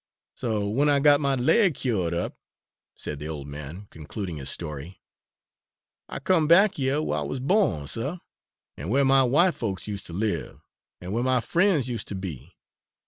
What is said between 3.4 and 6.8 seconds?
man, concluding his story, "I come back